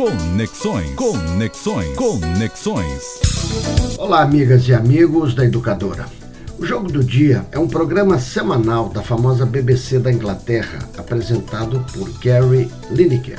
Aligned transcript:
Conexões. 0.00 0.94
Conexões. 0.94 1.94
Conexões. 1.94 3.20
Olá, 3.98 4.22
amigas 4.22 4.66
e 4.66 4.72
amigos 4.72 5.34
da 5.34 5.44
Educadora. 5.44 6.06
O 6.58 6.64
Jogo 6.64 6.90
do 6.90 7.04
Dia 7.04 7.44
é 7.52 7.58
um 7.58 7.68
programa 7.68 8.18
semanal 8.18 8.88
da 8.88 9.02
famosa 9.02 9.44
BBC 9.44 9.98
da 9.98 10.10
Inglaterra, 10.10 10.78
apresentado 10.96 11.84
por 11.92 12.08
Gary 12.18 12.70
Lineker 12.90 13.38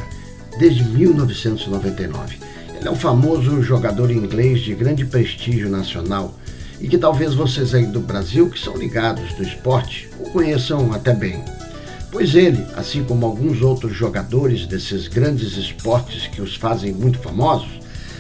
desde 0.60 0.84
1999. 0.84 2.38
Ele 2.76 2.88
é 2.88 2.92
um 2.92 2.96
famoso 2.96 3.64
jogador 3.64 4.12
inglês 4.12 4.60
de 4.60 4.76
grande 4.76 5.04
prestígio 5.04 5.68
nacional 5.68 6.36
e 6.80 6.88
que 6.88 7.00
talvez 7.00 7.34
vocês 7.34 7.74
aí 7.74 7.88
do 7.88 8.02
Brasil, 8.02 8.48
que 8.52 8.60
são 8.60 8.78
ligados 8.78 9.36
no 9.36 9.44
esporte, 9.44 10.12
o 10.20 10.30
conheçam 10.30 10.94
até 10.94 11.12
bem. 11.12 11.44
Pois 12.12 12.36
ele, 12.36 12.66
assim 12.76 13.06
como 13.06 13.26
alguns 13.26 13.62
outros 13.62 13.96
jogadores 13.96 14.68
desses 14.68 15.08
grandes 15.08 15.56
esportes 15.56 16.28
que 16.28 16.42
os 16.42 16.58
fazem 16.58 16.92
muito 16.92 17.18
famosos, 17.20 17.80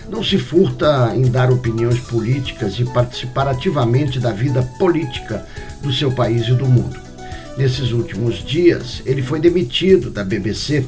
não 0.10 0.24
se 0.24 0.38
furta 0.38 1.14
em 1.14 1.24
dar 1.24 1.52
opiniões 1.52 2.00
políticas 2.00 2.80
e 2.80 2.86
participar 2.86 3.50
ativamente 3.50 4.18
da 4.18 4.32
vida 4.32 4.64
política 4.80 5.46
do 5.82 5.92
seu 5.92 6.10
país 6.10 6.48
e 6.48 6.54
do 6.54 6.66
mundo. 6.66 6.98
Nesses 7.58 7.92
últimos 7.92 8.42
dias, 8.44 9.02
ele 9.06 9.22
foi 9.22 9.42
demitido 9.42 10.10
da 10.10 10.24
BBC 10.24 10.86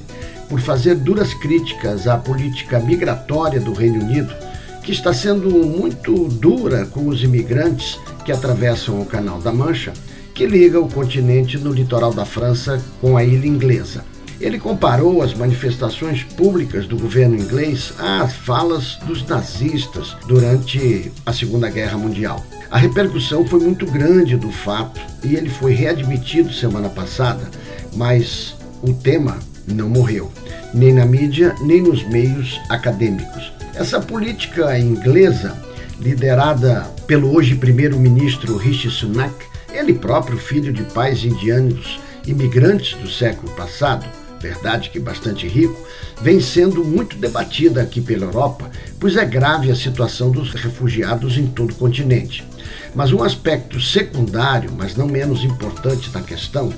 por 0.47 0.61
fazer 0.61 0.95
duras 0.95 1.33
críticas 1.33 2.07
à 2.07 2.17
política 2.17 2.79
migratória 2.79 3.59
do 3.59 3.73
Reino 3.73 4.01
Unido, 4.01 4.33
que 4.81 4.93
está 4.93 5.13
sendo 5.13 5.49
muito 5.49 6.27
dura 6.29 6.85
com 6.85 7.07
os 7.07 7.21
imigrantes 7.21 7.99
que 8.25 8.31
atravessam 8.31 9.01
o 9.01 9.05
Canal 9.05 9.39
da 9.39 9.51
Mancha 9.51 9.91
que 10.33 10.45
liga 10.47 10.79
o 10.79 10.89
continente 10.89 11.57
no 11.57 11.71
litoral 11.71 12.13
da 12.13 12.25
França 12.25 12.83
com 12.99 13.15
a 13.15 13.23
ilha 13.23 13.47
inglesa. 13.47 14.03
Ele 14.41 14.59
comparou 14.59 15.21
as 15.21 15.33
manifestações 15.33 16.23
públicas 16.23 16.87
do 16.87 16.97
governo 16.97 17.35
inglês 17.35 17.93
às 17.99 18.33
falas 18.33 18.97
dos 19.05 19.25
nazistas 19.25 20.17
durante 20.27 21.11
a 21.25 21.31
Segunda 21.31 21.69
Guerra 21.69 21.97
Mundial. 21.97 22.43
A 22.69 22.77
repercussão 22.77 23.45
foi 23.45 23.59
muito 23.59 23.85
grande 23.85 24.35
do 24.35 24.51
fato 24.51 24.99
e 25.23 25.35
ele 25.35 25.49
foi 25.49 25.73
readmitido 25.73 26.51
semana 26.51 26.89
passada, 26.89 27.49
mas 27.95 28.55
o 28.81 28.91
tema 28.91 29.37
não 29.67 29.87
morreu, 29.87 30.31
nem 30.73 30.91
na 30.91 31.05
mídia, 31.05 31.55
nem 31.61 31.81
nos 31.81 32.03
meios 32.03 32.59
acadêmicos. 32.69 33.53
Essa 33.75 34.01
política 34.01 34.77
inglesa, 34.77 35.55
liderada 35.99 36.81
pelo 37.05 37.33
hoje 37.33 37.55
primeiro-ministro 37.55 38.57
Rishi 38.57 38.89
Sunak, 38.89 39.52
ele 39.73 39.93
próprio, 39.93 40.37
filho 40.37 40.71
de 40.71 40.83
pais 40.83 41.25
indianos 41.25 41.99
imigrantes 42.25 42.97
do 42.99 43.09
século 43.09 43.51
passado, 43.53 44.05
verdade 44.39 44.89
que 44.89 44.99
bastante 44.99 45.47
rico, 45.47 45.75
vem 46.21 46.39
sendo 46.39 46.83
muito 46.83 47.17
debatida 47.17 47.81
aqui 47.81 47.99
pela 47.99 48.25
Europa, 48.25 48.69
pois 48.99 49.15
é 49.15 49.25
grave 49.25 49.71
a 49.71 49.75
situação 49.75 50.31
dos 50.31 50.53
refugiados 50.53 51.37
em 51.37 51.47
todo 51.47 51.71
o 51.71 51.75
continente. 51.75 52.45
Mas 52.93 53.11
um 53.11 53.23
aspecto 53.23 53.79
secundário, 53.81 54.71
mas 54.77 54.95
não 54.95 55.07
menos 55.07 55.43
importante 55.43 56.09
da 56.09 56.21
questão, 56.21 56.71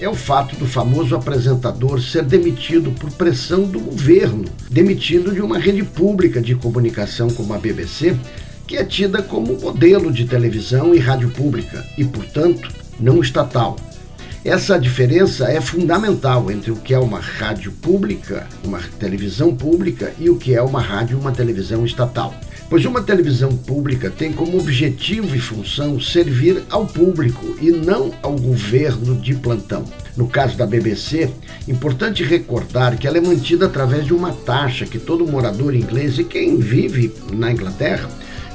é 0.00 0.08
o 0.08 0.14
fato 0.14 0.54
do 0.56 0.66
famoso 0.66 1.14
apresentador 1.16 2.00
ser 2.00 2.22
demitido 2.22 2.92
por 2.92 3.10
pressão 3.10 3.64
do 3.64 3.80
governo, 3.80 4.44
demitido 4.70 5.32
de 5.32 5.40
uma 5.40 5.58
rede 5.58 5.82
pública 5.82 6.40
de 6.40 6.54
comunicação 6.54 7.28
como 7.30 7.52
a 7.52 7.58
BBC, 7.58 8.16
que 8.68 8.76
é 8.76 8.84
tida 8.84 9.22
como 9.22 9.58
modelo 9.58 10.12
de 10.12 10.26
televisão 10.26 10.94
e 10.94 10.98
rádio 10.98 11.30
pública 11.30 11.82
e, 11.96 12.04
portanto, 12.04 12.70
não 13.00 13.22
estatal. 13.22 13.76
Essa 14.44 14.78
diferença 14.78 15.50
é 15.50 15.58
fundamental 15.58 16.50
entre 16.50 16.70
o 16.70 16.76
que 16.76 16.92
é 16.92 16.98
uma 16.98 17.18
rádio 17.18 17.72
pública, 17.72 18.46
uma 18.62 18.78
televisão 19.00 19.56
pública, 19.56 20.12
e 20.18 20.28
o 20.28 20.36
que 20.36 20.54
é 20.54 20.62
uma 20.62 20.82
rádio 20.82 21.16
e 21.16 21.20
uma 21.20 21.32
televisão 21.32 21.84
estatal. 21.84 22.34
Pois 22.68 22.84
uma 22.84 23.02
televisão 23.02 23.56
pública 23.56 24.10
tem 24.10 24.34
como 24.34 24.58
objetivo 24.58 25.34
e 25.34 25.40
função 25.40 25.98
servir 25.98 26.62
ao 26.68 26.86
público 26.86 27.56
e 27.62 27.70
não 27.70 28.12
ao 28.22 28.36
governo 28.36 29.16
de 29.16 29.34
plantão. 29.34 29.84
No 30.14 30.28
caso 30.28 30.58
da 30.58 30.66
BBC, 30.66 31.30
importante 31.66 32.22
recordar 32.22 32.98
que 32.98 33.06
ela 33.06 33.16
é 33.16 33.20
mantida 33.22 33.64
através 33.64 34.04
de 34.04 34.12
uma 34.12 34.32
taxa 34.32 34.84
que 34.84 34.98
todo 34.98 35.26
morador 35.26 35.74
inglês 35.74 36.18
e 36.18 36.24
quem 36.24 36.58
vive 36.58 37.14
na 37.32 37.50
Inglaterra 37.50 38.08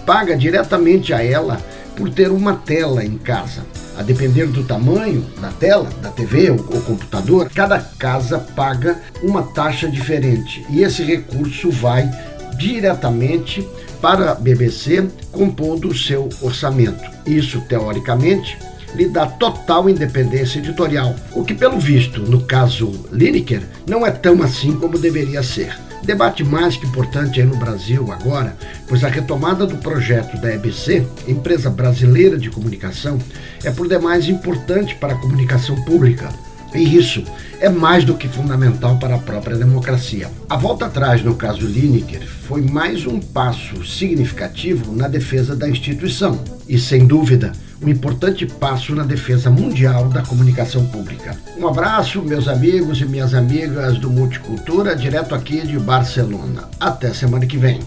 paga 0.05 0.35
diretamente 0.35 1.13
a 1.13 1.23
ela 1.23 1.59
por 1.95 2.09
ter 2.09 2.29
uma 2.29 2.55
tela 2.55 3.03
em 3.03 3.17
casa. 3.17 3.63
A 3.97 4.01
depender 4.01 4.47
do 4.47 4.63
tamanho 4.63 5.23
da 5.39 5.49
tela, 5.49 5.89
da 6.01 6.09
TV 6.09 6.49
ou, 6.49 6.57
ou 6.57 6.81
computador, 6.81 7.49
cada 7.53 7.79
casa 7.79 8.39
paga 8.39 8.99
uma 9.21 9.43
taxa 9.43 9.87
diferente 9.87 10.65
e 10.69 10.81
esse 10.81 11.03
recurso 11.03 11.69
vai 11.69 12.09
diretamente 12.57 13.67
para 14.01 14.31
a 14.31 14.35
BBC, 14.35 15.07
compondo 15.31 15.87
o 15.87 15.95
seu 15.95 16.27
orçamento. 16.41 17.09
Isso, 17.25 17.61
teoricamente, 17.61 18.57
lhe 18.95 19.07
dá 19.07 19.25
total 19.25 19.89
independência 19.89 20.59
editorial, 20.59 21.15
o 21.33 21.43
que, 21.43 21.53
pelo 21.53 21.79
visto, 21.79 22.21
no 22.21 22.41
caso 22.41 22.91
Lineker, 23.11 23.63
não 23.87 24.05
é 24.05 24.11
tão 24.11 24.41
assim 24.41 24.73
como 24.73 24.99
deveria 24.99 25.43
ser. 25.43 25.75
Debate 26.03 26.43
mais 26.43 26.75
que 26.75 26.85
importante 26.85 27.39
aí 27.39 27.47
no 27.47 27.55
Brasil 27.55 28.11
agora, 28.11 28.57
pois 28.87 29.03
a 29.05 29.07
retomada 29.07 29.65
do 29.65 29.77
projeto 29.77 30.39
da 30.39 30.53
EBC, 30.53 31.07
Empresa 31.27 31.69
Brasileira 31.69 32.37
de 32.37 32.49
Comunicação, 32.49 33.17
é 33.63 33.71
por 33.71 33.87
demais 33.87 34.27
importante 34.27 34.95
para 34.95 35.13
a 35.13 35.17
comunicação 35.17 35.81
pública. 35.85 36.29
E 36.75 36.97
isso 36.97 37.23
é 37.61 37.69
mais 37.69 38.03
do 38.03 38.15
que 38.15 38.27
fundamental 38.27 38.97
para 38.97 39.15
a 39.15 39.19
própria 39.19 39.55
democracia. 39.55 40.29
A 40.49 40.57
volta 40.57 40.87
atrás 40.87 41.23
no 41.23 41.35
caso 41.35 41.65
Lineker 41.65 42.27
foi 42.27 42.61
mais 42.61 43.05
um 43.05 43.19
passo 43.19 43.85
significativo 43.85 44.93
na 44.93 45.07
defesa 45.07 45.55
da 45.55 45.69
instituição 45.69 46.43
e, 46.67 46.77
sem 46.77 47.05
dúvida, 47.05 47.53
um 47.83 47.89
importante 47.89 48.45
passo 48.45 48.95
na 48.95 49.03
defesa 49.03 49.49
mundial 49.49 50.07
da 50.07 50.21
comunicação 50.21 50.85
pública. 50.87 51.37
Um 51.57 51.67
abraço, 51.67 52.21
meus 52.21 52.47
amigos 52.47 53.01
e 53.01 53.05
minhas 53.05 53.33
amigas 53.33 53.97
do 53.97 54.09
Multicultura, 54.09 54.95
direto 54.95 55.35
aqui 55.35 55.61
de 55.61 55.77
Barcelona. 55.77 56.69
Até 56.79 57.13
semana 57.13 57.45
que 57.45 57.57
vem. 57.57 57.79